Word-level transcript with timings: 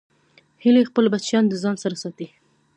هیلۍ 0.63 0.83
خپل 0.89 1.05
بچیان 1.13 1.45
د 1.47 1.53
ځان 1.63 1.75
سره 1.83 1.95
ساتي 2.03 2.27